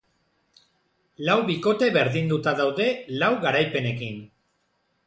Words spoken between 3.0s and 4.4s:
lau garaipenekin.